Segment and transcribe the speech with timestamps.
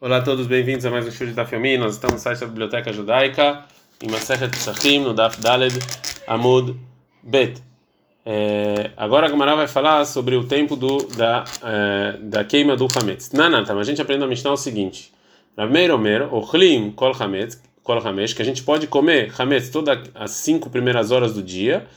[0.00, 1.76] Olá a todos, bem-vindos a mais um show da Filmi.
[1.76, 3.64] Nós estamos no site da Biblioteca Judaica,
[4.00, 5.76] em Masechet Pesachim, no Daf Daled
[6.24, 6.76] Amud
[7.20, 7.60] Bet.
[8.24, 12.86] É, agora a Gamara vai falar sobre o tempo do, da, é, da queima do
[12.94, 13.28] Hametz.
[13.28, 15.12] Tá, mas a gente aprende a Mishnah o seguinte:
[15.56, 20.30] Rameir Omer, Ochlim Kol Hametz, Kol Hametz, que a gente pode comer Hametz todas as
[20.30, 21.88] cinco primeiras horas do dia,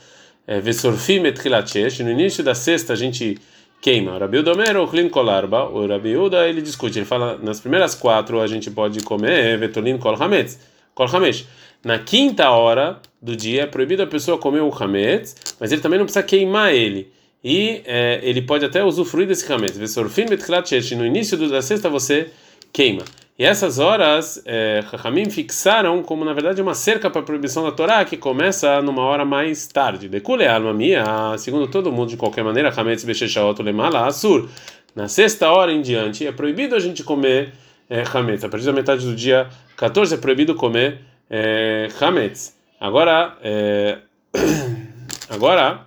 [0.44, 3.38] é, Vesorfim et no início da sexta a gente
[3.82, 4.16] queima.
[4.16, 8.46] Rabi ou Klin Kolarba, o Rabi Uda ele discute, ele fala nas primeiras quatro a
[8.46, 10.58] gente pode comer Vetolin Kol Hametz,
[10.94, 11.46] Kol Hamesh.
[11.84, 15.98] Na quinta hora do dia é proibido a pessoa comer o Hametz, mas ele também
[15.98, 17.12] não precisa queimar ele.
[17.44, 19.76] E é, ele pode até usufruir desse Hametz.
[19.76, 22.30] Vesorfim Betchlat no início da sexta você
[22.72, 23.02] queima.
[23.42, 24.84] E essas horas, é,
[25.28, 29.24] fixaram como na verdade uma cerca para a proibição da Torá que começa numa hora
[29.24, 30.08] mais tarde.
[30.08, 34.48] Decule alma minha, segundo todo mundo de qualquer maneira, Hametz Besheshaot Lemala Asur.
[34.94, 37.52] Na sexta hora em diante é proibido a gente comer
[37.90, 38.44] é, Hametz.
[38.44, 42.56] A partir da metade do dia 14 é proibido comer é, Hametz.
[42.78, 43.98] Agora, é,
[45.28, 45.80] agora,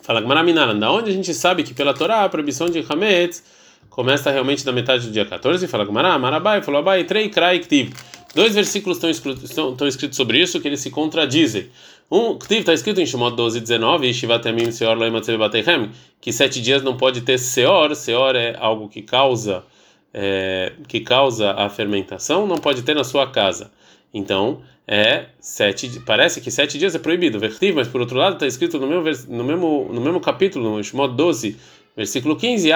[0.00, 3.44] fala Gmaraminalan, da onde a gente sabe que pela Torá a proibição de Hametz
[3.90, 5.84] começa realmente da metade do dia 14 e fala
[6.18, 7.92] Marabai, falou Abai, Trei, Krai, Ktiv.
[8.34, 11.68] Dois versículos estão escritos, estão, escritos sobre isso que eles se contradizem.
[12.10, 16.60] Um, Ktiv está escrito em Shemot 12, 19, Shivat Yamim Seor Loimatzev Batechem, que sete
[16.60, 19.64] dias não pode ter Seor, Seor é algo que causa,
[20.12, 23.70] é, que causa a fermentação, não pode ter na sua casa.
[24.14, 27.38] Então, é sete, parece que sete dias é proibido,
[27.74, 31.14] mas por outro lado está escrito no mesmo, no mesmo, no mesmo capítulo, no Shemot
[31.14, 31.56] 12,
[31.96, 32.70] Versículo 15,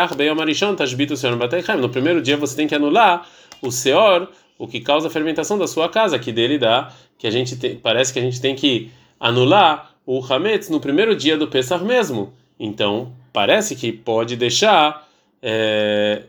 [1.80, 3.26] No primeiro dia você tem que anular
[3.62, 7.30] o seor, o que causa a fermentação da sua casa, que dele dá, que a
[7.30, 11.82] gente parece que a gente tem que anular o hametz no primeiro dia do Pesach
[11.82, 12.32] mesmo.
[12.58, 15.06] Então, parece que pode deixar
[15.42, 16.22] é,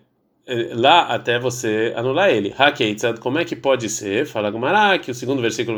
[0.73, 2.53] lá até você anular ele.
[2.57, 4.25] Hakeitzad, como é que pode ser?
[4.25, 5.77] Fala Gumará, que o segundo versículo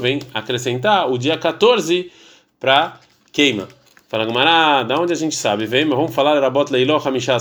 [0.00, 2.10] vem acrescentar o dia 14
[2.58, 2.98] para
[3.32, 3.68] queima.
[4.14, 5.66] Fala Gumara, da onde a gente sabe?
[5.66, 7.36] Vem, mas vamos falar Rabot Leiló Hamishá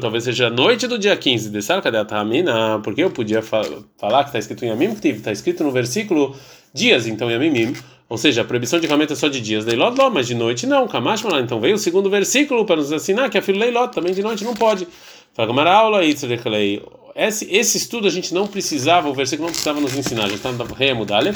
[0.00, 3.62] talvez seja a noite do dia 15 de Sarka Tamina, porque eu podia fa
[3.96, 6.34] falar que está escrito em Yamim está escrito no versículo
[6.74, 7.72] dias, então Yamimim,
[8.08, 10.88] ou seja, a proibição de ramento é só de dias, Leiló, mas de noite não,
[10.88, 14.20] Kamash então veio o segundo versículo para nos ensinar que a filha Leiló também de
[14.20, 14.88] noite não pode.
[15.34, 19.96] Fala Gumara, aula esse, esse estudo a gente não precisava, o versículo não precisava nos
[19.96, 21.32] ensinar, já está no Remo Dale,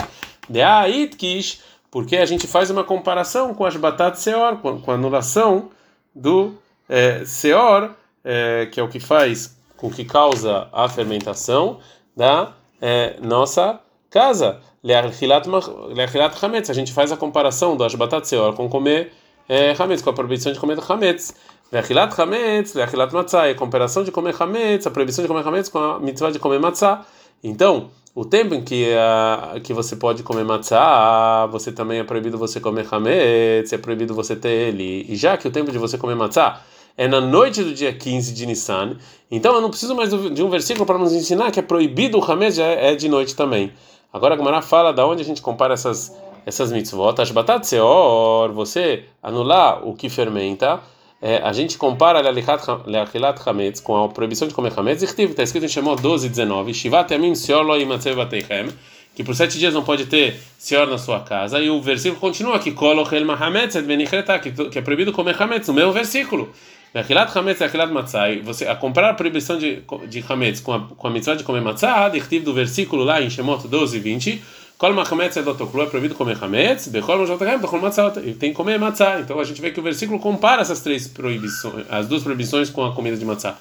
[0.49, 1.61] de Aitkish
[1.93, 5.69] porque a gente faz uma comparação com as batatas Seor, com, com a anulação
[6.15, 6.55] do
[6.89, 7.91] é, Seor,
[8.25, 11.81] é, que é o que faz, com que causa a fermentação
[12.17, 14.59] da é, nossa casa.
[14.83, 19.13] A gente faz a comparação das batatas Seor com comer
[19.47, 21.35] é, Hametz, com a proibição de comer Hametz.
[21.71, 25.79] Leachilat Hametz, Leachilat Matzah, a comparação de comer Hametz, a proibição de comer Hametz com
[25.79, 27.05] a mitzvah de comer Matzah.
[27.45, 32.37] Então, o tempo em que, uh, que você pode comer matzah, você também é proibido
[32.37, 35.07] você comer hametz, é proibido você ter ele.
[35.09, 36.61] E já que o tempo de você comer matzah
[36.97, 38.99] é na noite do dia 15 de Nissan,
[39.31, 42.25] então eu não preciso mais de um versículo para nos ensinar que é proibido o
[42.25, 43.73] hametz já é de noite também.
[44.13, 46.15] Agora a Gamara fala da onde a gente compara essas
[46.45, 47.21] essas mitzvot.
[47.21, 50.81] As batatas seor, você anular o que fermenta,
[51.23, 55.69] é, a gente compara Leachilat Hametz com a proibição de comer Hametz, está escrito em
[55.69, 58.71] Shemot 12, 19, Shivat Yamim Seor Lo Yimatzev Bateichem,
[59.15, 62.57] que por sete dias não pode ter Seor na sua casa, e o versículo continua
[62.57, 63.77] aqui, Kolochel Mahametz
[64.73, 66.53] que é proibido comer Hametz, no mesmo versículo.
[66.93, 70.81] Leachilat Hametz e Leachilat Matzah, você a comparar a proibição de, de Hametz com a,
[70.81, 72.09] com a mitzvah de comer Matzah,
[72.45, 74.43] do versículo lá em Shemot 12, 20,
[74.83, 78.81] Kol machametz é dotoklu, é proibido comer hametz, bechol mojotahem, bechol matzah, tem que comer
[78.81, 79.21] matzah.
[79.21, 82.85] Então a gente vê que o versículo compara essas três proibições, as duas proibições com
[82.85, 83.57] a comida de matzah.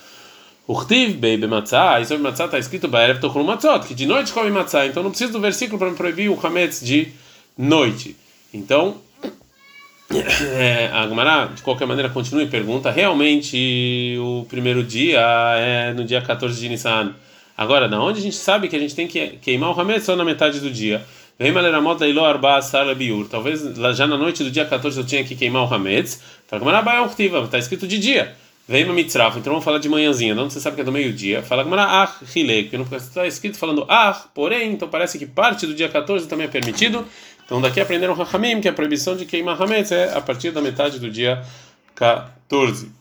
[0.68, 4.50] Urtiv beibe matzah, e sobre matzah está escrito baerev tochlu matzot, que de noite come
[4.50, 4.88] matzah.
[4.88, 7.10] Então não precisa do versículo para me proibir o hametz de
[7.56, 8.18] noite.
[8.52, 8.98] Então,
[10.10, 15.22] é, a Gemara, de qualquer maneira, continua e pergunta: realmente o primeiro dia
[15.56, 17.14] é no dia 14 de Nissan?
[17.62, 20.16] Agora, da onde a gente sabe que a gente tem que queimar o Hametz só
[20.16, 21.06] na metade do dia?
[23.30, 23.62] Talvez
[23.96, 26.24] já na noite do dia 14 eu tinha que queimar o Hametz.
[26.52, 28.36] Está escrito de dia.
[28.68, 31.44] Vem mitzraf, então vamos falar de manhãzinha, não você sabe que é do meio-dia.
[31.44, 35.68] Fala Gamara ah, rilei, porque não está escrito falando ah, porém, então parece que parte
[35.68, 37.06] do dia 14 também é permitido.
[37.46, 40.98] Então daqui aprenderam Rahamim que a proibição de queimar Hametz é a partir da metade
[40.98, 41.44] do dia
[41.94, 43.01] 14.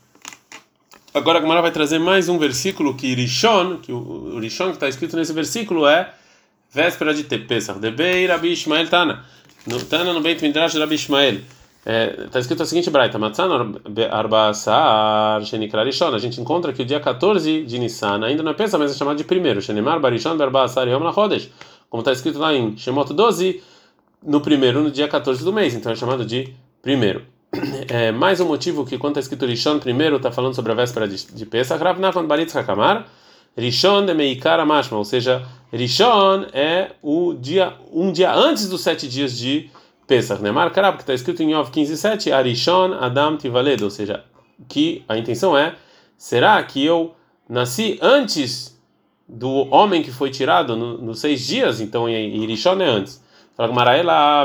[1.13, 4.89] Agora a Gemara vai trazer mais um versículo que Rishon, que o Rishon que está
[4.89, 6.15] escrito nesse versículo é
[6.73, 7.81] véspera de Pesach.
[7.81, 9.25] Debei Rabi Ishmael Tana.
[9.67, 11.41] No, Tana no Beit Midrash Rabi Ishmael.
[11.85, 13.49] Está é, escrito a seguinte braita, Matzan
[14.09, 16.15] Arbasar Shenikra Rishon.
[16.15, 18.95] A gente encontra que o dia 14 de Nissan ainda não é pensa, mas é
[18.95, 19.61] chamado de primeiro.
[19.61, 21.51] Shenemar Barishon Barbasar Yom Lachodesh.
[21.89, 23.61] Como está escrito lá em Shemot 12,
[24.23, 25.75] no primeiro, no dia 14 do mês.
[25.75, 27.25] Então é chamado de primeiro.
[27.89, 31.09] É, mais um motivo que quando está escrito Rishon primeiro, está falando sobre a véspera
[31.09, 31.83] de, de Pesach.
[31.83, 33.07] Rav Nachman Baritz Hakamar.
[33.57, 34.99] Rishon de Meikara Mashma.
[34.99, 39.69] Ou seja, Rishon é o dia, um dia antes dos sete dias de
[40.07, 40.51] Pesach, né?
[40.51, 44.25] Marcará, porque está escrito em Yov 15:7, Arishon Adam Tivaled, ou seja,
[44.69, 45.77] que a intenção é,
[46.17, 47.15] será que eu
[47.49, 48.81] nasci antes
[49.29, 51.81] do homem que foi tirado nos no seis dias?
[51.81, 53.23] Então, Irishon é antes.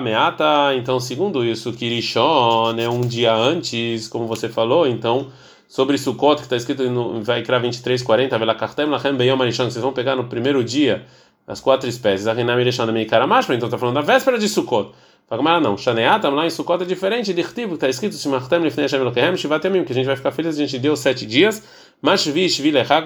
[0.01, 5.31] Meata, então, segundo isso, que Irishon é um dia antes, como você falou, então
[5.67, 9.93] sobre Sukkot, que está escrito no Vaikra 23:40, Vela Kartem Lachem Beyom Arishon, vocês vão
[9.93, 11.05] pegar no primeiro dia
[11.47, 12.27] as quatro espécies.
[12.27, 14.91] Então está falando da véspera de Sukkot.
[15.27, 19.95] Fala não, Shaneatam lá em Sukkot é diferente, de que está escrito Shimachtem que a
[19.95, 21.63] gente vai ficar feliz, a gente deu sete dias,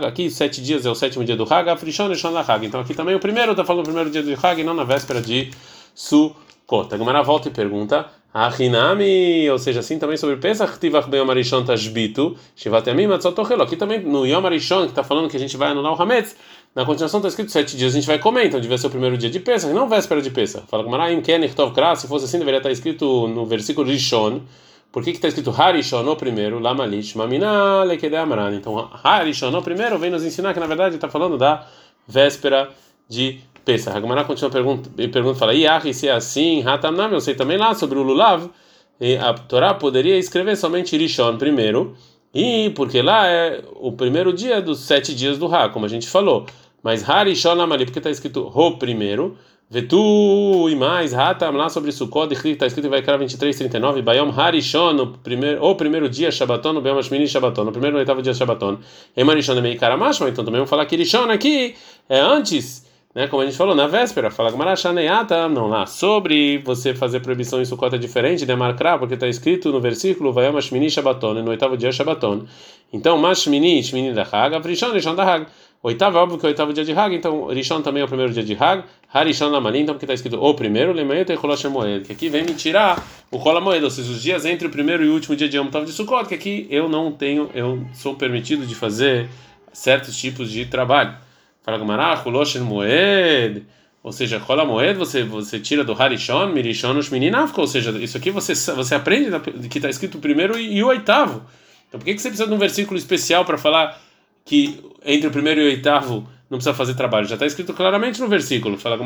[0.05, 3.63] aqui sete dias é o sétimo dia do Hag, então aqui também o primeiro está
[3.63, 5.49] falando o primeiro dia do Hag não na véspera de
[5.99, 6.93] Sukkot.
[6.93, 11.65] A Gemara volta e pergunta, Achinami, ou seja, assim também sobre Pesach Tivach Ben Arishon
[11.65, 15.71] Tashbitu, Shivatemim Matzotochelo, aqui também no Yom Arishon, que está falando que a gente vai
[15.71, 16.37] anular o Hametz,
[16.73, 19.17] na continuação está escrito sete dias a gente vai comer, então devia ser o primeiro
[19.17, 20.65] dia de Pesach, não véspera de Pesach.
[20.67, 24.41] Fala com Maraim Kenich Tov Kra, se fosse assim deveria estar escrito no versículo Rishon.
[24.93, 28.55] Por que está escrito Harishon no primeiro, Lamalish, Mamina Lekede Amran?
[28.55, 31.67] Então Harishon no primeiro vem nos ensinar que na verdade está falando da
[32.07, 32.69] véspera
[33.09, 33.48] de Pesach.
[33.67, 37.75] A Gemara continua pergunta, pergunta fala, Iahi, se é assim, Hatamnam, eu sei também lá
[37.75, 38.49] sobre o Lulav,
[38.99, 41.95] e a Torá poderia escrever somente Rishon primeiro,
[42.33, 46.07] e porque lá é o primeiro dia dos sete dias do Ra, como a gente
[46.07, 46.45] falou.
[46.81, 49.37] Mas Harishon Amali, porque está escrito Ro primeiro.
[49.71, 54.01] Vetu e mais, Hatam lá sobre Sukkot, está escrito em Vaikra 23, 39.
[54.01, 57.99] Bayom Harishon, o primeiro, o primeiro dia Shabbaton, no Bayom Ashmini Shabbaton, no primeiro e
[57.99, 58.79] oitavo dia Shabbaton.
[59.15, 61.75] Emarishon é meio Karamashma, então também vamos falar que Rishon aqui
[62.07, 62.88] é antes
[63.19, 67.61] né, como a gente falou na véspera, fala Gmarachaneyata, não lá, sobre você fazer proibição
[67.61, 71.49] em Sukkot é diferente de Markra, porque está escrito no versículo Vayam Ashmini Shabbaton, no
[71.49, 72.45] oitavo dia Shabbaton.
[72.93, 75.47] Então, Mashmini, Shmini da Hag, Avrishon, Rishon da Hag.
[75.83, 78.07] Oitavo é óbvio que é o oitavo dia de Hag, então Rishon também é o
[78.07, 82.05] primeiro dia de Hag, Harishon Lamali, então porque está escrito o primeiro, Lemayet e Moed,
[82.05, 85.09] que aqui vem me tirar o Rola ou seja, os dias entre o primeiro e
[85.09, 88.65] o último dia de Yom de Sukkot, que aqui eu não tenho, eu sou permitido
[88.65, 89.27] de fazer
[89.73, 91.27] certos tipos de trabalho.
[92.59, 93.65] Moed,
[94.01, 98.17] ou seja, Rola Moed, você, você tira do Harishon, Mirishon, os Meninafka, ou seja, isso
[98.17, 99.29] aqui você, você aprende
[99.69, 101.43] que está escrito o primeiro e, e, o oitavo.
[101.87, 103.99] Então por que, que você precisa de um versículo especial para falar
[104.45, 107.27] que entre o primeiro e o oitavo não precisa fazer trabalho?
[107.27, 108.77] Já está escrito claramente no versículo.
[108.77, 108.97] Fala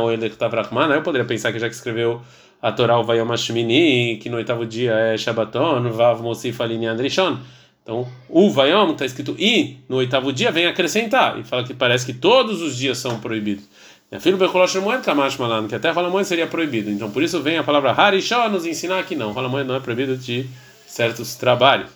[0.00, 2.22] ou eu poderia pensar que já que escreveu
[2.60, 7.38] a Torá, o Vayom Hashmini, que no oitavo dia é Shabbaton, Vav Mosif Alinian Rishon.
[7.88, 12.04] Então, o Vayom está escrito i no oitavo dia vem acrescentar e fala que parece
[12.04, 13.64] que todos os dias são proibidos.
[14.20, 16.90] Filho que até Rola Moed seria proibido.
[16.90, 19.32] Então, por isso vem a palavra Harishah nos ensinar que não.
[19.32, 20.46] Rola Moed não é proibido de
[20.86, 21.88] certos trabalhos.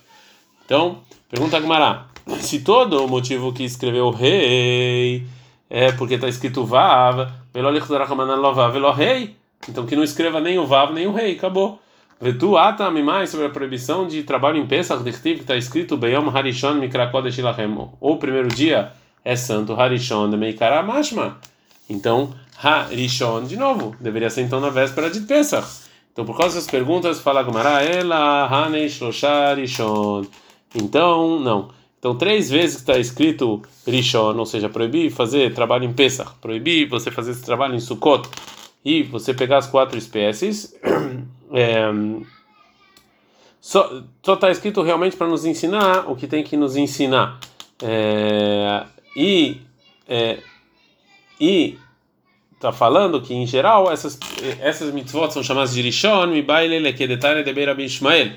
[0.65, 2.07] Então, pergunta a Gmará:
[2.41, 5.27] se todo o motivo que escreveu rei
[5.69, 9.37] é porque está escrito Vav, Velo rei,
[9.69, 11.83] então que não escreva nem o Vav nem o rei, acabou.
[12.23, 16.75] Vetu atami mais sobre a proibição de trabalho em Pesach, que está escrito Beyom Harishon
[16.75, 17.77] Mikrakodesh Ilachem.
[18.01, 18.93] O primeiro dia
[19.25, 21.39] é santo Harishon de Meikara Mashma.
[21.91, 22.33] Então,
[22.63, 25.67] Harishon, de novo, deveria ser então na véspera de Pesach.
[26.13, 29.01] Então, por causa dessas perguntas, fala Gamara, ela, Hanesh,
[29.57, 30.25] Rishon.
[30.77, 31.71] Então, não.
[31.99, 37.11] Então, três vezes está escrito Rishon, ou seja, proibir fazer trabalho em Pesach, proibir você
[37.11, 38.29] fazer esse trabalho em Sukkot,
[38.85, 40.73] e você pegar as quatro espécies.
[41.53, 41.85] É,
[43.61, 47.39] só está escrito realmente para nos ensinar o que tem que nos ensinar.
[47.81, 48.85] É,
[49.17, 49.59] e
[50.09, 50.39] é,
[51.41, 51.79] e
[52.55, 54.19] está falando que em geral essas
[54.61, 58.33] essas mitzvot são chamadas de Rishon, Mibaile, Lekedetane, Deber Rabi Ishmael.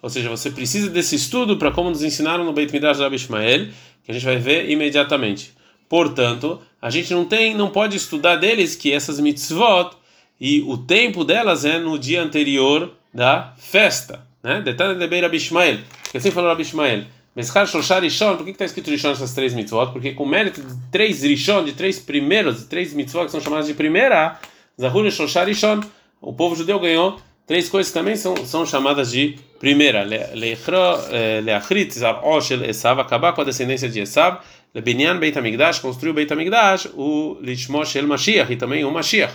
[0.00, 3.66] Ou seja, você precisa desse estudo para como nos ensinaram no Beit Midrash Rabi Ishmael,
[4.04, 5.52] que a gente vai ver imediatamente.
[5.88, 9.96] Portanto, a gente não tem, não pode estudar deles que essas mitzvot
[10.40, 14.60] e o tempo delas é no dia anterior da festa, né?
[14.60, 15.78] Detalhe de Beira Abishmael,
[16.10, 17.04] que assim falou Abishmael.
[17.34, 19.92] Meshar Shoshar Rishon, por que está escrito Rishon essas três mitzvot?
[19.92, 23.68] Porque com mérito de três Rishon, de três primeiros, de três mitzvot que são chamadas
[23.68, 24.40] de primeira,
[24.80, 25.80] Zahul Shoshar Rishon,
[26.20, 30.02] o povo judeu ganhou três coisas que também são, são chamadas de primeira.
[30.04, 34.40] Leachrit eh, Zar Oshel Esav, acabar com a descendência de Esav.
[34.74, 39.32] Lebinyan Beit HaMikdash, construiu Beit HaMikdash, o Lishmosh El Mashiach, e também o Mashiach.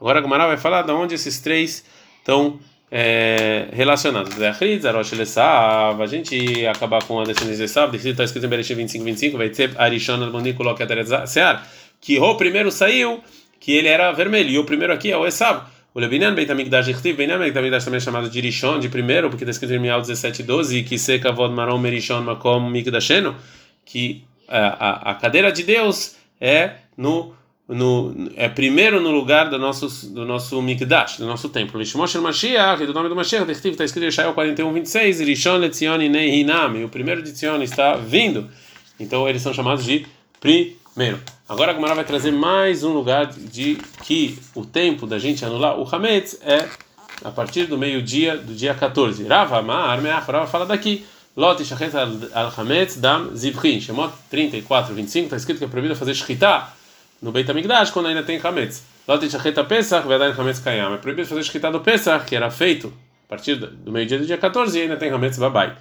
[0.00, 1.84] Agora a Gamara vai falar de onde esses três
[2.18, 2.58] estão
[2.90, 4.34] é, relacionados.
[4.40, 9.52] A gente acabar com a descendência de Esav, está escrito em Bereshit 25, 25, vai
[9.52, 10.54] ser Arishon al-Moni
[11.26, 11.66] Sear,
[12.00, 13.22] que o primeiro saiu,
[13.58, 15.64] que ele era vermelho, e o primeiro aqui é o Esav.
[15.94, 19.44] O Lebinan Beit Amigdash Ichtiv, Beit Amigdash também é chamado de Rishon, de primeiro, porque
[19.44, 23.36] está escrito em Mial 17, 12, que seca vod marom merishon makom migdasheno,
[23.84, 27.32] que a, a, a cadeira de Deus é no
[27.68, 31.80] no, é primeiro no lugar do nosso do nosso mikdash, do nosso templo.
[31.80, 36.84] Lishmosh Mashiach, do nome do Mashiach, está escrito em Isaiah 41, 26, Rishon Letzion Nehinam,
[36.84, 38.48] o primeiro de Tzion está vindo.
[39.00, 40.06] Então eles são chamados de
[40.38, 41.20] primeiro.
[41.48, 45.78] Agora a Gemara vai trazer mais um lugar de que o tempo da gente anular
[45.78, 46.68] o Hametz é
[47.24, 49.26] a partir do meio-dia do dia 14.
[49.26, 51.04] Rava Ma'ar Me'ach, Rava fala daqui.
[51.36, 51.92] Lot Shachet
[52.32, 53.80] al-Hametz Dam Zivrin.
[53.80, 56.68] Shemot 34, 25, está escrito que é proibido fazer shkita
[57.24, 58.84] no Beit HaMikdash quando ainda tem Hametz.
[59.08, 62.92] É proibido fazer shkita do Pesach, que era feito
[63.26, 65.74] a partir do meio-dia do dia 14 e ainda tem Hametz Babai.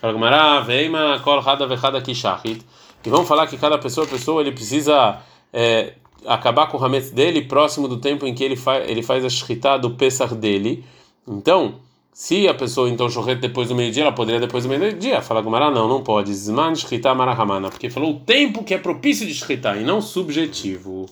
[0.00, 2.66] Fala Gemara, Veima Kol Hada Vechada Kishachit.
[3.06, 5.20] E vamos falar que cada pessoa, pessoa, ele precisa
[5.52, 5.94] é,
[6.26, 9.30] acabar com o Hametz dele próximo do tempo em que ele, fa ele faz a
[9.30, 10.84] shkita do Pesach dele.
[11.26, 11.76] Então,
[12.12, 15.22] se a pessoa então chorrer depois do meio-dia, ela poderia depois do meio-dia.
[15.22, 16.34] Fala Gumara, não, não pode.
[16.34, 21.06] Zman shkita marahamana, porque falou o tempo que é propício de shkita e não subjetivo.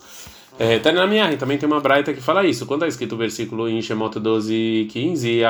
[0.58, 2.66] É, na minha também tem uma braita que fala isso.
[2.66, 5.40] Quando está escrito o versículo em Shemot 12, 15,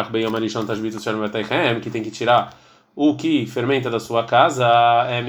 [1.83, 2.55] que tem que tirar
[2.95, 4.67] o que fermenta da sua casa,
[5.09, 5.23] é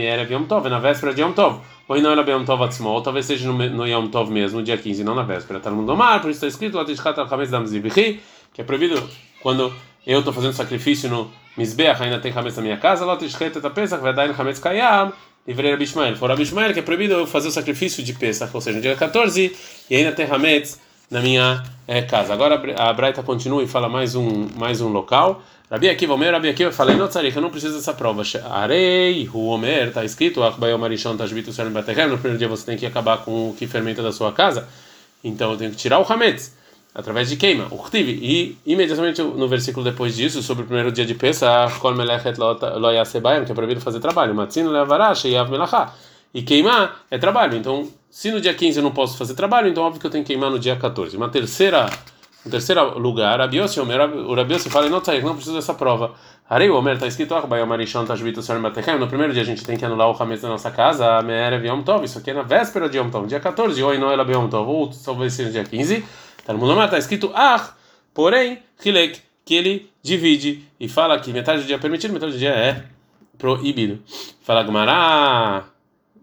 [0.48, 1.62] Tov, na véspera de Yom Tov.
[1.88, 5.04] Ou não era Yom Tov Atzmo, ou talvez seja no, Yom Tov mesmo, dia 15,
[5.04, 5.60] não na véspera.
[5.60, 6.78] Está no mundo mar, por isso está escrito,
[8.52, 9.02] que é proibido
[9.42, 9.74] quando
[10.06, 14.02] eu estou fazendo sacrifício no Mizbeach, ainda tem Hametz na minha casa, Lotishchet et Pesach,
[14.02, 15.12] vai dar em Hametz Kayam,
[15.48, 16.16] livrei Rabi Ishmael.
[16.16, 18.82] For Rabi Ishmael, que é proibido eu fazer o sacrifício de Pesach, ou seja, no
[18.82, 19.56] dia 14,
[19.90, 20.80] e ainda tem Hametz
[21.10, 22.34] na minha é, casa.
[22.34, 25.42] Agora a Braita continua e fala mais um, mais um local.
[25.70, 28.24] Rabi Akiva, Omer, Rabi Akiva, falei, não tzarik, eu não preciso dessa prova.
[28.50, 32.78] Arei, o Omer, está escrito, Achbayom Marishon Tashbitu Shalom Batehem, no primeiro dia você tem
[32.78, 34.68] que acabar com o que fermenta da sua casa,
[35.24, 36.56] então eu tenho que tirar o Hametz,
[36.94, 38.20] através de queima, o Khtiv.
[38.22, 41.80] E imediatamente no versículo depois disso, sobre o primeiro dia de Pesach,
[43.46, 45.94] que é proibido fazer trabalho, e.
[46.34, 49.84] E queimar é trabalho, então se no dia 15 eu não posso fazer trabalho, então
[49.84, 51.18] óbvio que eu tenho que queimar no dia 14.
[51.18, 51.90] Uma terceira
[52.46, 56.14] no terceiro lugar, o Rabiossi fala, não, não precisa dessa prova.
[56.50, 57.36] Arei, o Omer, está escrito,
[58.98, 61.06] no primeiro dia a gente tem que anular o Hametz da nossa casa,
[62.04, 63.94] isso aqui é na véspera de Yom Tov, dia 14, ou
[64.70, 66.04] ou talvez seja dia 15,
[66.48, 67.74] no mundo está escrito, ah,
[68.14, 72.38] porém, Hilek, que ele divide e fala que metade do dia é permitido, metade do
[72.38, 72.84] dia é
[73.38, 74.00] proibido.
[74.42, 75.66] Fala Gumará,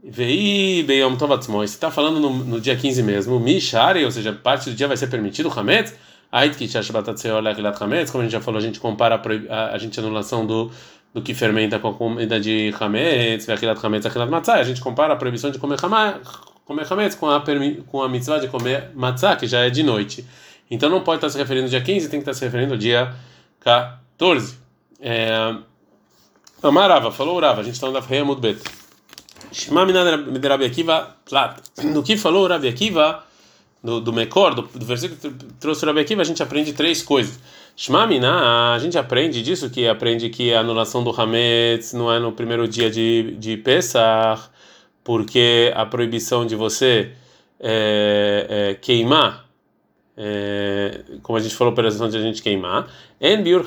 [0.02, 4.32] Vei Beyom Tov Atzmo, você está falando no, no dia 15 mesmo, Mishari, ou seja,
[4.32, 5.94] parte do dia vai ser permitido, Hametz,
[6.30, 10.70] Ait que como a gente já falou, a gente compara a, a gente anulação do
[11.16, 15.14] do que fermenta com a comida de Hametz, Achilat Hametz, Achilat Matzah, a gente compara
[15.14, 15.78] a proibição de comer
[16.66, 17.42] comer Hametz com a,
[17.86, 20.26] com a mitzvah de comer Matzah, que já é de noite.
[20.70, 22.78] Então não pode estar se referindo ao dia 15, tem que estar se referindo ao
[22.78, 23.14] dia
[23.60, 24.58] 14.
[25.00, 25.54] É,
[26.62, 28.60] Amarava, falou Urava, a gente está no Daf Reamud Bet.
[29.52, 30.06] Shema Minad
[30.44, 31.16] Rabi Akiva.
[31.84, 33.24] No que falou Rabi Akiva,
[33.82, 35.30] do, do Mekor, do, do versículo que
[35.60, 37.38] trouxe Rabi Akiva, a gente aprende três coisas.
[37.76, 42.32] Shmamina, a gente aprende disso, que aprende que a anulação do Hametz não é no
[42.32, 44.48] primeiro dia de, de Pesach,
[45.06, 47.12] porque a proibição de você
[47.60, 49.46] é, é, queimar,
[50.16, 52.88] é, como a gente falou, pela de a gente queimar,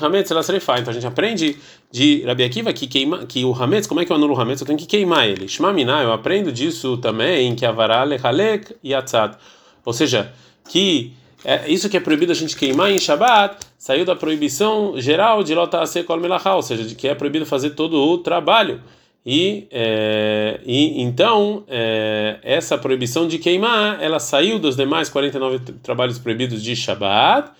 [0.04, 1.56] hametz Então a gente aprende
[1.90, 4.60] de Rabi Akiva que, queima, que o hametz, como é que eu anulo o hametz?
[4.60, 5.48] Eu tenho que queimar ele.
[5.48, 9.38] Shmamina, eu aprendo disso também, que avará lechalek yatzat
[9.82, 10.30] ou seja,
[10.68, 15.42] que é, isso que é proibido a gente queimar em Shabat saiu da proibição geral
[15.42, 18.82] de lota kol melachá, ou seja, de que é proibido fazer todo o trabalho.
[19.24, 26.18] E, é, e então é, essa proibição de queimar ela saiu dos demais 49 trabalhos
[26.18, 27.50] proibidos de Shabat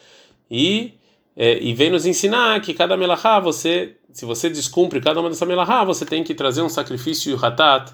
[0.51, 0.95] e,
[1.37, 5.45] é, e vem nos ensinar que cada melachá você se você descumpre cada uma dessa
[5.45, 7.93] melachá você tem que trazer um sacrifício hatat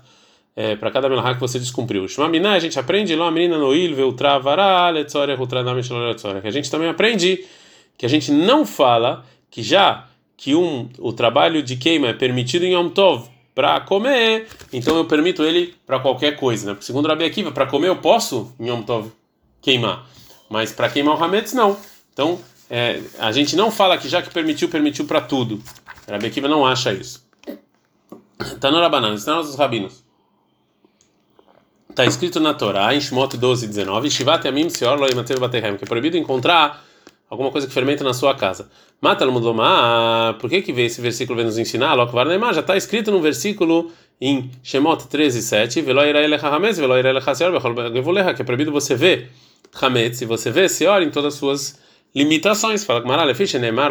[0.55, 2.09] é, para cada melahá que você descumpriu.
[2.09, 4.91] Shmaminá, a gente aprende lá, menina noil, veutra vará.
[6.41, 7.45] Que a gente também aprende
[7.99, 12.65] que a gente não fala que já que um, o trabalho de queima é permitido
[12.65, 16.73] em Yom Tov para comer, então eu permito ele para qualquer coisa, né?
[16.75, 19.11] Porque segundo Rabi Akiva, para comer eu posso em Yom Tov
[19.63, 20.07] queimar,
[20.51, 21.75] mas para queimar o Hametz não.
[22.13, 25.63] Então, é, a gente não fala que já que permitiu, permitiu para tudo.
[26.07, 27.27] Rabi Akiva não acha isso.
[28.61, 30.05] Tá no Rabanan, está nos rabinos.
[31.89, 35.85] Está escrito na Torá, em Shmot 12, 19, Shivat Yamim Seor Lo Yimatev Batehem, que
[35.85, 36.86] é proibido encontrar
[37.29, 38.69] alguma coisa que fermenta na sua casa.
[39.01, 41.95] Mata Lomá, por que que esse versículo vem nos ensinar?
[41.95, 43.91] Lokvar Neymar, já está escrito no versículo
[44.21, 45.91] em Shemot 13, 7, que
[48.43, 49.31] é proibido você ver
[49.81, 51.79] Hametz, se você vê Seor em todas as suas
[52.15, 52.85] limitações.
[52.85, 53.91] Fala com Maralha, Fish Neymar,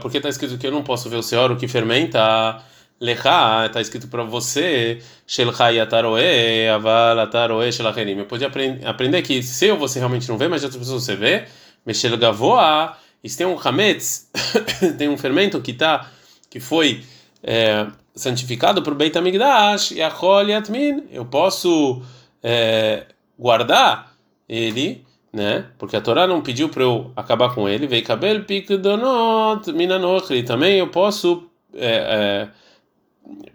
[0.00, 2.62] porque está escrito que eu não posso ver o Seor, o que fermenta
[3.00, 8.18] Lecha, está escrito para você, Shelcha Yataroe, Aval Ataroe Shelacherim.
[8.18, 8.48] Eu podia
[8.84, 11.46] aprender que se eu você realmente não vê, mas outras pessoas você vê,
[11.84, 14.30] Meshel Gavoa, e tem um Hametz,
[14.98, 16.10] tem um fermento que tá,
[16.50, 17.02] que foi
[17.42, 22.02] é, santificado por Beit HaMikdash, Yachol Yatmin, eu posso
[22.42, 23.06] é,
[23.38, 24.14] guardar
[24.48, 25.66] ele, né?
[25.78, 30.78] Porque a Torá não pediu para eu acabar com ele, veio cabelo pikdonot minanochri, também
[30.78, 32.48] eu posso é, é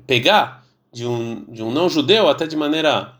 [0.07, 3.13] pegar de um, de um não judeu até de maneira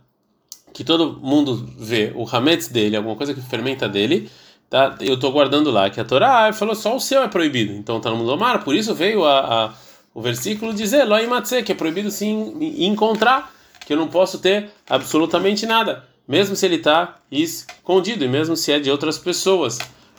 [0.74, 4.30] que todo mundo vê o hametz dele, alguma coisa que fermenta dele,
[4.70, 4.96] tá?
[5.00, 7.74] Eu estou guardando lá que a Torá falou só o seu é proibido.
[7.74, 9.74] Então tá no mundo mar, por isso veio a, a
[10.18, 13.54] o versículo dizer lo imatze, que é proibido sim encontrar,
[13.86, 18.72] que eu não posso ter absolutamente nada, mesmo se ele está escondido e mesmo se
[18.72, 19.78] é de outras pessoas.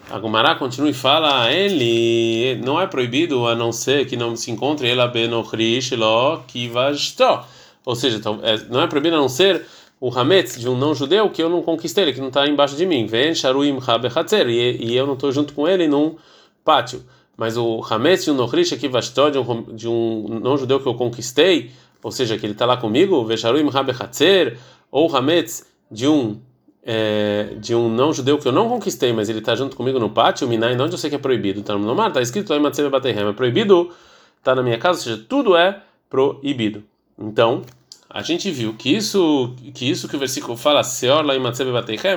[0.08, 4.52] A Gumará continua e fala: ele não é proibido a não ser que não se
[4.52, 7.40] encontre ela benochrish lo kivasto.
[7.84, 9.66] Ou seja, é, não é proibido a não ser
[10.00, 12.76] o hametz de um não judeu que eu não conquistei, ele que não está embaixo
[12.76, 13.06] de mim.
[13.06, 16.16] Vem sharuim habechatzer e eu não estou junto com ele num
[16.64, 17.02] pátio.
[17.36, 20.94] Mas o hametz de um nochrish kivasto de um de um não judeu que eu
[20.94, 21.70] conquistei,
[22.02, 24.58] ou seja, que ele está lá comigo, vesharuim habechatzer
[24.90, 26.40] ou hametz de um
[26.82, 30.08] é, de um não judeu que eu não conquistei, mas ele está junto comigo no
[30.08, 31.60] pátio, Minai, onde eu sei que é proibido.
[31.60, 33.90] Está no mar, está escrito em é proibido,
[34.38, 36.82] está na minha casa, ou seja, tudo é proibido.
[37.18, 37.62] Então,
[38.10, 41.40] a gente viu que isso que isso que o versículo fala, Seor lá em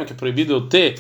[0.06, 1.00] que é proibido eu ter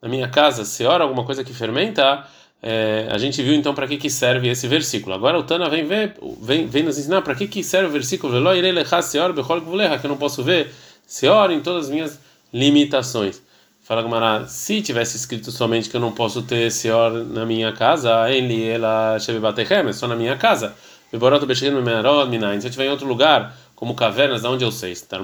[0.00, 2.26] na minha casa, Seor, alguma coisa que fermenta,
[2.60, 5.14] é, a gente viu então para que, que serve esse versículo.
[5.14, 8.32] Agora o Tana vem ver, vem, vem nos ensinar para que, que serve o versículo,
[9.98, 10.72] que eu não posso ver
[11.06, 12.18] Seor em todas as minhas
[12.52, 13.40] limitações.
[13.82, 18.30] Fala Gumara, se tivesse escrito somente que eu não posso ter Seor na minha casa,
[18.30, 19.18] ele, ela,
[19.90, 20.74] é só na minha casa.
[21.10, 21.20] Se eu
[22.68, 24.92] estiver em outro lugar, como cavernas, da onde eu sei.
[24.92, 25.18] Está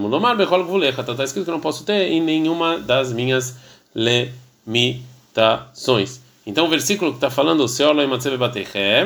[1.14, 3.54] tá escrito que eu não posso ter em nenhuma das minhas
[4.66, 6.20] limitações.
[6.44, 7.68] Então o versículo que está falando o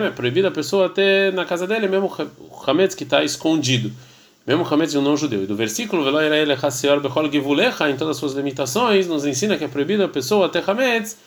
[0.06, 3.92] é proibido a pessoa ter na casa dele mesmo o Hametz que está escondido
[4.46, 5.42] mesmo Hametz de um não judeu.
[5.42, 6.02] E do versículo,
[7.90, 11.18] em todas as suas limitações, nos ensina que é proibido a pessoa ter Hametz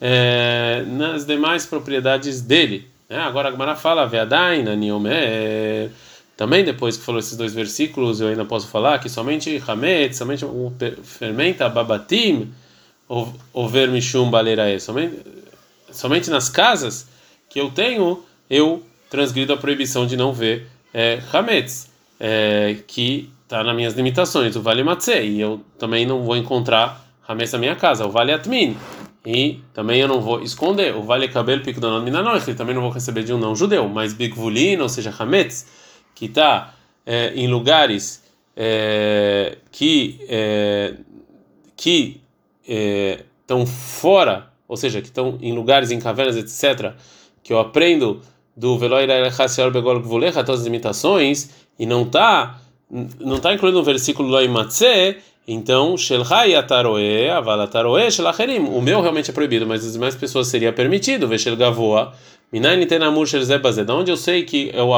[0.00, 2.88] é, nas demais propriedades dele.
[3.10, 5.90] É, agora a Gemara fala, Veadaina, Niomer.
[6.36, 10.44] Também depois que falou esses dois versículos, eu ainda posso falar que somente Hametz, somente
[10.44, 12.52] o fermenta Babatim,
[13.08, 15.18] ou ver Mishum Balerae, somente,
[15.92, 17.06] somente nas casas
[17.48, 23.62] que eu tenho, eu transgrido a proibição de não ver é, Hametz é, que está
[23.62, 27.76] nas minhas limitações, o Vale Matze, e eu também não vou encontrar Hametz na minha
[27.76, 28.76] casa, o Vale Atmin,
[29.24, 33.22] e também eu não vou esconder, o Vale Pikdonot Minanoich, e também não vou receber
[33.22, 35.66] de um não judeu, mas Bigvulin, ou seja, Hametz,
[36.14, 36.74] que está
[37.04, 38.22] é, em lugares
[38.56, 40.94] é, que é,
[41.76, 42.20] que
[42.62, 46.92] estão é, fora, ou seja, que estão em lugares, em cavernas, etc.,
[47.42, 48.20] que eu aprendo
[48.56, 52.60] do Veloira Elechasior Begol Gvulecha, todas as imitações, e não está
[53.18, 58.60] não tá incluído no versículo Loimatse, então Shelchai Ataroe, Avalataroe, Shelacherim.
[58.60, 61.28] O meu realmente é proibido, mas as demais pessoas seria permitido.
[61.28, 62.14] Veshel Gavoa.
[63.84, 64.90] Da onde eu sei que eu,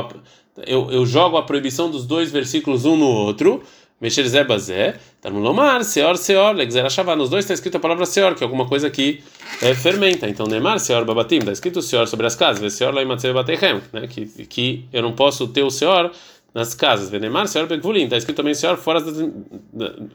[0.67, 3.63] eu, eu jogo a proibição dos dois versículos um no outro.
[3.99, 7.17] Mexer Zé Bazé, tá no Lomar, Seor, Seor, Legzera Shavá.
[7.17, 9.23] Nos dois está escrito a palavra Seor, que é alguma coisa que
[9.63, 10.29] é, fermenta.
[10.29, 14.07] Então, Neymar, Seor, Babatim, está escrito Seor sobre as casas, Seor, Laimatze, Batechem, né?
[14.07, 16.13] Que, que eu não posso ter o Seor
[16.53, 17.09] nas casas.
[17.09, 19.17] Venemar, Seor Begvulim, está escrito também Seor fora das,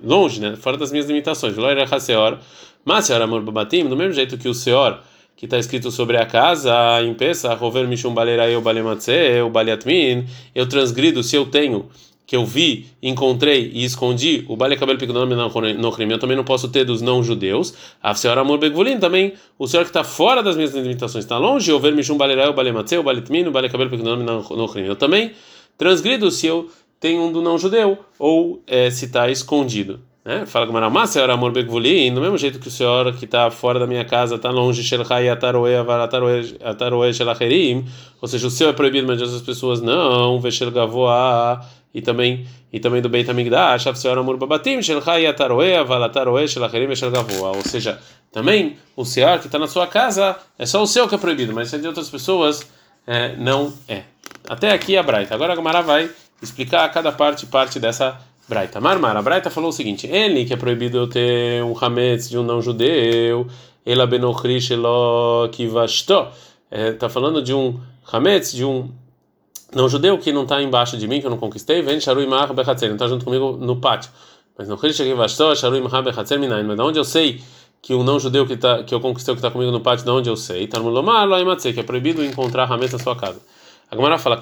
[0.04, 0.56] longe, né?
[0.56, 1.56] fora das minhas limitações.
[1.56, 2.38] Veloira Seor,
[2.86, 5.00] mas Seor Amor Babatim, do mesmo jeito que o Seor
[5.42, 10.24] que está escrito sobre a casa, em Pesa, Rover Mishum Balerai, o Balematze, o Baleatmin,
[10.54, 11.90] eu transgrido se eu tenho
[12.28, 15.50] que eu vi, encontrei e escondi o Bale Kabel Pikdonam
[15.80, 17.74] no crime, eu também não posso ter dos não-judeus.
[18.04, 21.74] A senhora Amor Begvulin também, o senhor que está fora das minhas limitações, está longe,
[21.74, 24.90] o ver Mishum Balerai, o Balematze, o Baletmin, o Bale Pikdonam no crime.
[24.90, 25.32] Eu também
[25.76, 30.11] transgrido se eu tenho um do não judeu ou é, se está escondido.
[30.24, 30.46] Né?
[30.46, 33.80] Fala com Maramá, senhor amor begvuli, do mesmo jeito que o senhor que está fora
[33.80, 35.74] da minha casa está longe, shelchai ataroe
[36.64, 37.86] ataroe shelacherim,
[38.22, 42.80] ou seja, o seu é proibido, mas as pessoas não, veshel gavoa e também e
[42.80, 47.50] também do Beit Hamikdash, Amur Babatim, Shel Hayataroe, Avalataroe, Shel Acherim, Shel Gavoa.
[47.58, 48.00] Ou seja,
[48.32, 51.54] também o sear que está na sua casa é só o seu que é proibido,
[51.54, 52.66] mas se é de outras pessoas
[53.06, 54.04] é, não é.
[54.48, 55.36] Até aqui a Braita.
[55.36, 56.10] Agora a Gamara vai
[56.42, 58.82] explicar cada parte parte dessa Braita.
[58.82, 62.38] Marmar, a Braita falou o seguinte: ele que é proibido eu ter um hametz de
[62.38, 63.48] um não judeu,
[63.86, 66.28] ela benochrish elo kivasto.
[66.72, 67.80] Está falando de um
[68.12, 68.90] hametz de um
[69.74, 72.54] não judeu que não está embaixo de mim, que eu não conquistei, vem Sharui Mahar
[72.54, 74.12] Bechatzer, não está junto comigo no pátio.
[74.58, 76.64] Mas no Krish Kivashto, Sharui Mahar Bechatzer Minain.
[76.64, 77.42] Mas de onde eu sei
[77.82, 80.12] que o não judeu que, tá, que eu conquistei, que está comigo no pátio, de
[80.12, 80.68] onde eu sei?
[80.68, 83.40] Tarmulomar Loimatze, que é proibido encontrar Hametz na sua casa.
[83.90, 84.40] A Gemara fala,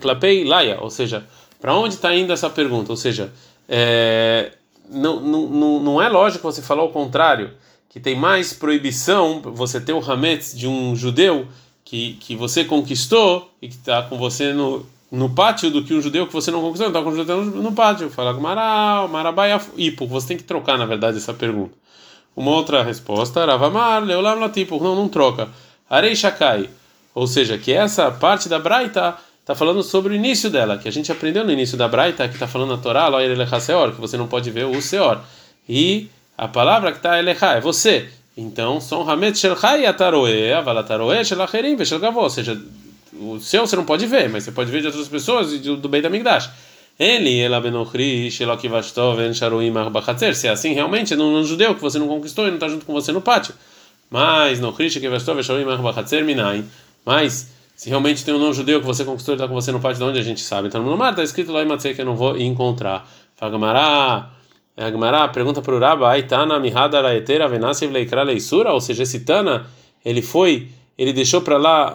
[0.00, 1.24] Klapei Laia, ou seja,
[1.62, 2.90] para onde está indo essa pergunta?
[2.90, 3.32] Ou seja,
[3.68, 4.50] é,
[4.90, 7.52] não, não, não é lógico você falar o contrário,
[7.88, 11.46] que tem mais proibição você ter o Hametz de um judeu
[11.84, 16.00] que, que você conquistou e que está com você no, no pátio do que um
[16.00, 18.10] judeu que você não conquistou, está com um judeu no pátio.
[18.10, 20.04] Fala Mará, Marabai Ipo.
[20.08, 21.74] Você tem que trocar, na verdade, essa pergunta.
[22.34, 24.82] Uma outra resposta, Ravamar, Leolam Latipo.
[24.82, 25.48] Não, não troca.
[25.88, 26.68] Arei Shakai.
[27.14, 30.92] Ou seja, que essa parte da Braita está falando sobre o início dela, que a
[30.92, 33.08] gente aprendeu no início da Braita, que está falando a Torá,
[33.92, 35.20] que você não pode ver o Seor.
[35.68, 38.08] E a palavra que está Elecha é você.
[38.36, 42.22] Então, são Hamet Shel Chai Ataroe, Avalataroe Shel Acherim Shel Gavó.
[42.22, 42.58] Ou seja,
[43.12, 45.88] o seu você não pode ver, mas você pode ver de outras pessoas e do
[45.88, 46.48] Beit Amigdash.
[46.98, 50.36] Ele, ela benochri, Shelok Vastov, En Sharuim Arbachatzer.
[50.36, 52.86] Se é assim, realmente, é um judeu que você não conquistou e não está junto
[52.86, 53.54] com você no pátio.
[54.10, 56.64] Mas, no Krish, Vastov, Sharuim Arbachatzer, Minai.
[57.04, 59.80] Mas, se realmente tem um não judeu que você conquistou e está com você no
[59.80, 60.68] pátio, de onde a gente sabe?
[60.68, 63.08] Então, no mar está escrito lá em Matzeh que eu não vou encontrar.
[63.36, 64.30] Fagamará.
[64.76, 69.02] É, a Gemara pergunta para o Rabba, Aitana mihada raetera venase leikra leisura, ou seja,
[69.02, 69.66] esse Tana,
[70.04, 71.94] ele foi, ele deixou para lá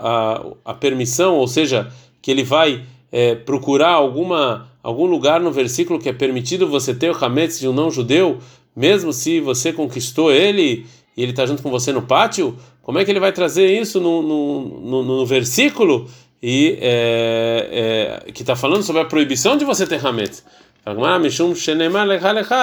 [0.65, 5.99] a, a permissão, ou seja, que ele vai é, procurar alguma algum lugar no versículo
[5.99, 8.39] que é permitido você ter o hametz de um não judeu,
[8.75, 10.85] mesmo se você conquistou ele
[11.15, 12.55] e ele está junto com você no pátio,
[12.87, 16.09] como é que ele vai trazer isso no, no, no, no versículo
[16.41, 20.41] e é, é, que está falando sobre a proibição de você ter hametz?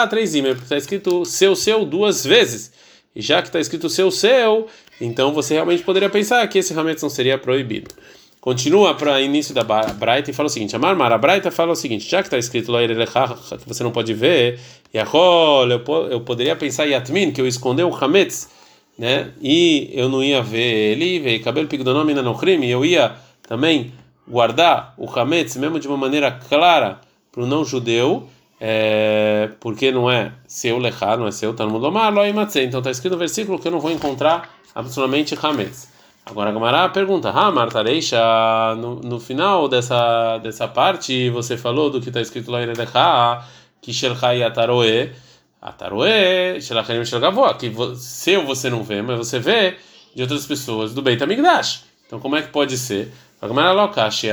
[0.08, 2.72] três está escrito seu, seu duas vezes.
[3.14, 4.66] E já que está escrito seu, seu,
[4.98, 7.90] então você realmente poderia pensar que esse hametz não seria proibido.
[8.40, 11.76] Continua para início da Braita e fala o seguinte: Amar Mar, a Braita fala o
[11.76, 12.80] seguinte: já que está escrito lá
[13.58, 14.58] que você não pode ver,
[14.94, 18.48] Yahol, eu, eu poderia pensar Yatmin, que eu esconder o hametz,
[18.98, 19.32] né?
[19.40, 23.92] E eu não ia ver ele, veio cabelo pigdonome no crime, eu ia também
[24.26, 28.28] guardar o hametz mesmo de uma maneira clara para o não judeu,
[28.60, 33.12] é, porque não é seu lechá, não é seu Talmud Lomar, lo Então está escrito
[33.12, 35.92] no versículo que eu não vou encontrar absolutamente Hametz.
[36.26, 38.18] Agora a Gamara pergunta, ah, Martareisha,
[38.78, 43.46] no, no final dessa, dessa parte você falou do que está escrito lá em Lechá,
[43.82, 45.12] que Shelchai Ataroe,
[45.64, 49.76] Ataroe, Shelachim Shelgavoa, que seu você não vê, mas você vê
[50.14, 51.84] de outras pessoas do Beit Amigdash.
[52.06, 53.10] Então como é que pode ser?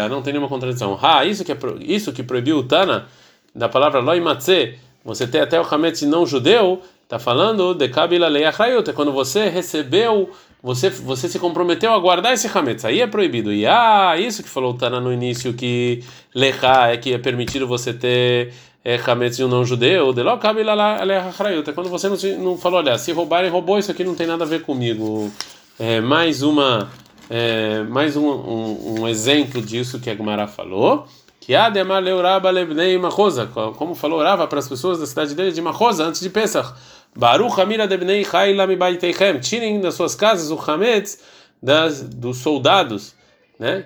[0.09, 0.97] não tem nenhuma contradição.
[1.01, 3.07] Ah, isso que, é, isso que proibiu o Tana,
[3.53, 8.89] da palavra loimatze, você tem até o Hametz não judeu, está falando de Kabila Leachrayut,
[8.89, 10.31] é quando você recebeu,
[10.63, 13.51] você, você se comprometeu a guardar esse Hametz, aí é proibido.
[13.51, 17.93] E ah, isso que falou Tana no início, que Lecha é que é permitido você
[17.93, 22.97] ter é, Hametz de um não judeu, de é quando você não, não falou, olha,
[22.97, 25.31] se roubarem, roubou, isso aqui não tem nada a ver comigo.
[25.79, 26.89] É, mais uma
[27.33, 31.07] é, mais um, um, um, exemplo disso que a Gumara falou.
[31.39, 35.61] Que Ademar leuraba lebnei Mahosa, como falou Rava para as pessoas da cidade dele de
[35.61, 36.73] Mahosa antes de Pesach.
[37.15, 39.39] Baruch Hamira debnei Chayla mibaiteichem.
[39.39, 41.19] Tirem das suas casas o Hametz
[41.63, 43.15] das, dos soldados.
[43.61, 43.85] Né?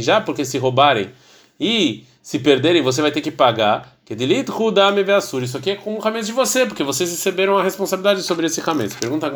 [0.00, 1.10] Já porque se roubarem
[1.58, 3.96] e se perderem, você vai ter que pagar.
[5.42, 8.62] Isso aqui é com o hametz de você, porque vocês receberam a responsabilidade sobre esse
[8.64, 8.94] hametz.
[8.94, 9.26] Pergunta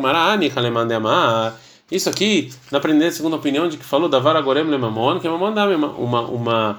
[0.55, 1.57] Halemande Amar.
[1.91, 5.27] Isso aqui, na aprender a segunda opinião de que falou da vara gorem lemamon, que
[5.27, 6.79] é uma, uma, uma,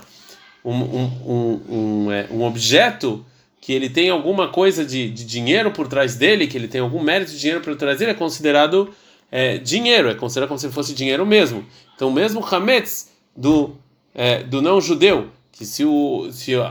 [0.64, 3.26] um, um, um, um, é, um objeto
[3.62, 7.02] que ele tem alguma coisa de, de dinheiro por trás dele, que ele tem algum
[7.02, 8.94] mérito de dinheiro por trás dele, é considerado
[9.32, 11.66] é, dinheiro, é considerado como se fosse dinheiro mesmo.
[11.96, 13.76] Então, mesmo hametz do,
[14.16, 16.64] é, do não judeu, que se o, se, o,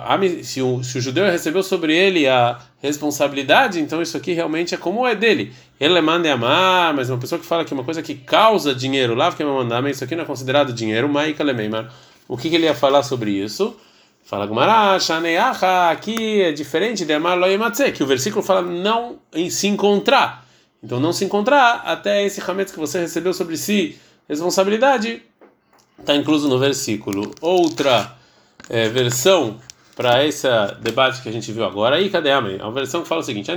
[0.42, 4.78] se, o, se o judeu recebeu sobre ele a responsabilidade, então isso aqui realmente é
[4.78, 5.52] como é dele.
[5.78, 9.30] Ele manda amar, mas uma pessoa que fala que uma coisa que causa dinheiro, lá
[9.30, 11.92] que é mandar, isso aqui não é considerado dinheiro, maika lemeimar.
[12.26, 13.76] O que, que ele ia falar sobre isso?
[14.28, 17.38] Fala Gumara, Shaneacha, aqui é diferente de Amar
[17.94, 20.46] que o versículo fala não em se encontrar.
[20.82, 25.22] Então não se encontrar até esse hametz que você recebeu sobre si responsabilidade
[25.98, 27.30] está incluso no versículo.
[27.40, 28.18] Outra
[28.68, 29.56] é, versão
[29.96, 30.46] para esse
[30.82, 33.50] debate que a gente viu agora, aí cadê a A versão que fala o seguinte: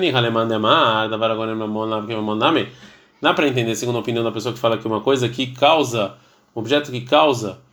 [3.22, 6.14] Dá para entender, segundo a opinião da pessoa que fala que uma coisa que causa,
[6.56, 7.71] um objeto que causa, é,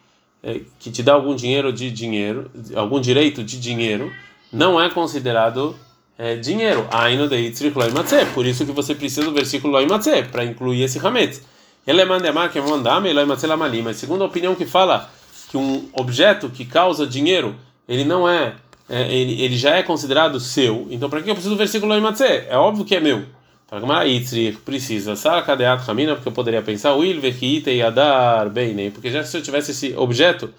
[0.78, 4.12] que te dá algum dinheiro de dinheiro, algum direito de dinheiro,
[4.52, 5.76] não é considerado
[6.16, 6.86] é, dinheiro.
[8.34, 11.42] Por isso que você precisa do versículo Loimatze, para incluir esse Hametz.
[11.86, 12.04] Ele é
[12.50, 13.82] que é.
[13.82, 15.10] Mas segundo a opinião que fala
[15.50, 17.56] que um objeto que causa dinheiro,
[17.88, 18.54] ele não é,
[18.88, 20.86] é ele, ele já é considerado seu.
[20.90, 22.24] Então para que eu preciso do versículo Loimatze?
[22.24, 23.24] É óbvio que é meu.
[24.52, 25.14] Que precisa.
[25.76, 29.94] Ramina, porque eu poderia pensar, Will Vechite Yadar Beinem, porque já se eu tivesse esse
[29.94, 30.52] objeto,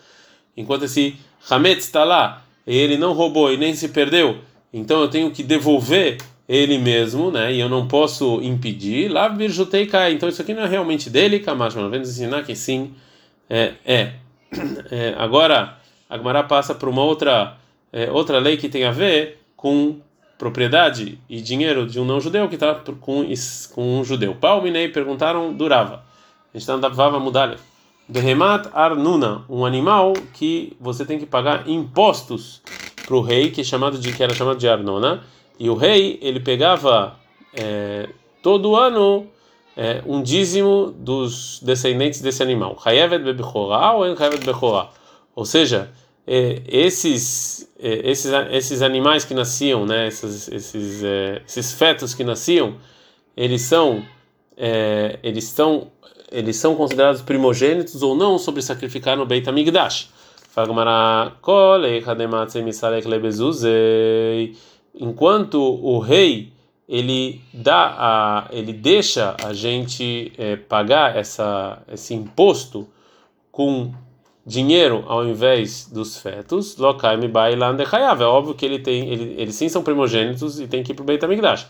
[0.56, 1.16] enquanto esse
[1.50, 4.38] Hametz está lá, e ele não roubou e nem se perdeu,
[4.72, 6.18] então eu tenho que devolver
[6.48, 7.54] ele mesmo, né?
[7.54, 9.08] E eu não posso impedir.
[9.08, 10.14] Lá virjutei cai.
[10.14, 12.94] Então isso aqui não é realmente dele, Kamash, mas vamos ensinar que sim
[13.50, 13.74] é.
[13.86, 14.14] é.
[14.92, 15.78] é agora
[16.10, 17.56] a passa para uma outra
[17.94, 20.00] é, outra lei que tem a ver com
[20.40, 23.26] propriedade e dinheiro de um não judeu que está com
[23.76, 24.34] com um judeu.
[24.34, 25.96] Palminei perguntaram durava.
[25.96, 27.58] A gente está na Vava Mudalha.
[28.08, 32.62] Behemat Arnuna, um animal que você tem que pagar impostos
[33.06, 35.22] para o rei, que, é chamado de, que era chamado de Arnona,
[35.60, 37.16] e o rei ele pegava
[37.54, 38.10] é,
[38.42, 39.28] todo ano
[39.76, 42.78] é, um dízimo dos descendentes desse animal.
[45.36, 45.92] Ou seja,
[46.32, 52.24] é, esses, é, esses, esses animais que nasciam, né, esses, esses, é, esses fetos que
[52.24, 52.76] nasciam,
[53.36, 54.06] eles são,
[54.56, 55.88] é, eles são,
[56.32, 60.12] eles são considerados primogênitos ou não sobre sacrificar no Beit HaMikdash.
[64.94, 66.54] Enquanto o rei
[66.88, 72.88] ele dá a, ele deixa a gente é, pagar essa, esse imposto
[73.52, 73.92] com
[74.50, 79.54] dinheiro ao invés dos fetos, lokai bailan de É óbvio que ele tem, ele, eles
[79.56, 81.68] sim são primogênitos e tem que ir para o Beit Hamikdash.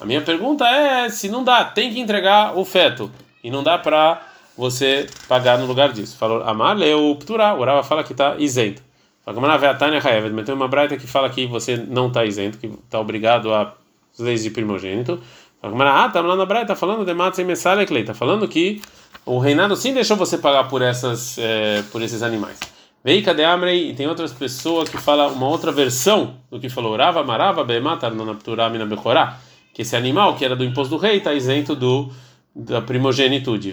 [0.00, 3.10] A minha pergunta é se não dá, tem que entregar o feto
[3.42, 4.22] e não dá para
[4.56, 6.16] você pagar no lugar disso.
[6.16, 8.80] Falou, Amaleu Pturá, o Rava fala que está isento.
[9.26, 13.74] Mas tem uma braita que fala que você não está isento, que está obrigado a
[14.16, 15.20] leis de primogênito.
[15.60, 18.80] Ah, tá lá na braita, falando de Matzei Messalek está falando que
[19.26, 22.60] o reinado sim deixou você pagar por essas, é, por esses animais.
[23.04, 23.90] Vei cadê Amrei?
[23.90, 28.14] E tem outras pessoas que falam uma outra versão do que falou Rava Marava Bematar
[28.14, 29.38] Nonapturamina Bechorá,
[29.74, 32.10] que esse animal que era do imposto do rei está isento do
[32.54, 33.72] da primogenitude.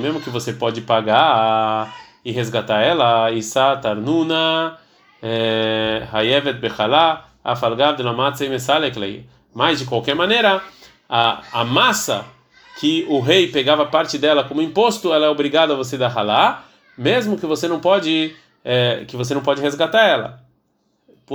[0.00, 4.78] Mesmo que você pode pagar e resgatar ela, Isa Tarnuna,
[5.22, 9.26] eh, Hayevet Bechalá, Afalgav de Lamatzei Mesaleklei.
[9.54, 10.62] Mas, de qualquer maneira,
[11.08, 12.24] a, a massa
[12.78, 16.64] que o rei pegava parte dela como imposto, ela é obrigada a você dar halá,
[16.96, 18.34] mesmo que você não pode
[18.64, 20.40] é, que você não pode resgatar ela.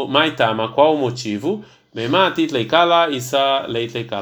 [0.08, 1.64] Maitama, qual o motivo?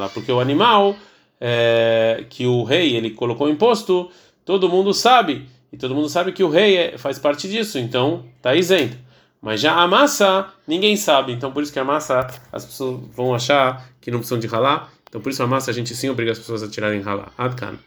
[0.10, 0.96] Porque o animal
[1.40, 4.10] é, que o rei ele colocou imposto,
[4.46, 8.26] todo mundo sabe e todo mundo sabe que o rei é, faz parte disso, então
[8.38, 8.98] está isento.
[9.42, 13.36] Mas já a massa ninguém sabe, então por isso que a massa as pessoas vão
[13.36, 14.92] achar que não precisam de ralar.
[15.08, 17.32] Então por isso a massa a gente sim obriga as pessoas a tirarem ralar.
[17.38, 17.78] Adkan.